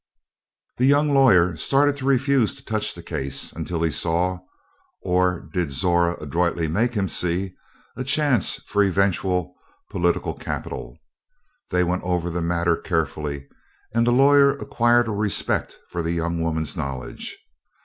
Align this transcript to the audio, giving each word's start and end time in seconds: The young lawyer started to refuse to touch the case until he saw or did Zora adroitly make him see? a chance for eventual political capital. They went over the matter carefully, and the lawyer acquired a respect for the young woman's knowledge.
The 0.77 0.87
young 0.87 1.13
lawyer 1.13 1.55
started 1.55 1.95
to 1.97 2.07
refuse 2.07 2.55
to 2.55 2.65
touch 2.65 2.95
the 2.95 3.03
case 3.03 3.51
until 3.51 3.83
he 3.83 3.91
saw 3.91 4.39
or 5.03 5.47
did 5.53 5.71
Zora 5.71 6.17
adroitly 6.19 6.67
make 6.67 6.95
him 6.95 7.07
see? 7.07 7.53
a 7.95 8.03
chance 8.03 8.55
for 8.65 8.81
eventual 8.81 9.53
political 9.91 10.33
capital. 10.33 10.97
They 11.69 11.83
went 11.83 12.01
over 12.01 12.31
the 12.31 12.41
matter 12.41 12.77
carefully, 12.77 13.47
and 13.93 14.07
the 14.07 14.11
lawyer 14.11 14.55
acquired 14.57 15.07
a 15.07 15.11
respect 15.11 15.77
for 15.89 16.01
the 16.01 16.13
young 16.13 16.41
woman's 16.41 16.75
knowledge. 16.75 17.37